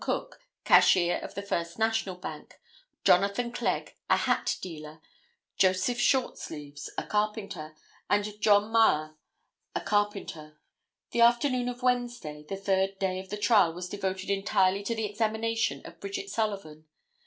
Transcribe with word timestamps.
Cook, 0.03 0.39
cashier 0.65 1.19
of 1.19 1.35
the 1.35 1.43
First 1.43 1.77
National 1.77 2.15
Bank, 2.15 2.59
Jonathan 3.03 3.51
Clegg, 3.51 3.93
a 4.09 4.17
hat 4.17 4.55
dealer, 4.59 4.99
Joseph 5.57 5.99
Shortsleeves, 5.99 6.89
a 6.97 7.03
carpenter, 7.03 7.75
and 8.09 8.41
John 8.41 8.71
Maher 8.71 9.15
a 9.75 9.81
carpenter. 9.81 10.59
The 11.11 11.21
afternoon 11.21 11.69
of 11.69 11.83
Wednesday, 11.83 12.43
the 12.49 12.57
third 12.57 12.97
day 12.97 13.19
of 13.19 13.29
the 13.29 13.37
trial 13.37 13.73
was 13.73 13.87
devoted 13.89 14.31
entirely 14.31 14.81
to 14.85 14.95
the 14.95 15.05
examination 15.05 15.85
of 15.85 15.99
Bridget 15.99 16.31
Sullivan. 16.31 16.87